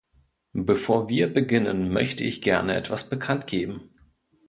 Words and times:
Bevor 0.57 1.09
wir 1.09 1.31
beginnen, 1.31 1.93
möchte 1.93 2.23
ich 2.23 2.41
gerne 2.41 2.75
etwas 2.75 3.07
bekannt 3.07 3.45
geben. 3.45 3.91